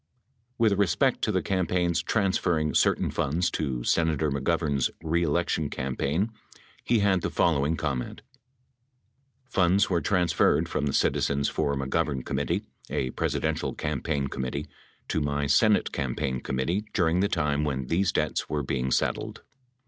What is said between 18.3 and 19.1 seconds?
were being